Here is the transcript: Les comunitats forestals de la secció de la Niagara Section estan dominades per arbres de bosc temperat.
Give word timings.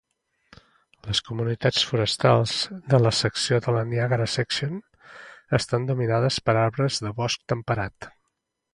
Les 1.09 1.19
comunitats 1.27 1.83
forestals 1.89 2.55
de 2.95 3.01
la 3.03 3.13
secció 3.19 3.61
de 3.67 3.77
la 3.77 3.85
Niagara 3.91 4.29
Section 4.39 4.83
estan 5.61 5.89
dominades 5.93 6.43
per 6.49 6.61
arbres 6.67 7.03
de 7.07 7.17
bosc 7.23 7.49
temperat. 7.55 8.15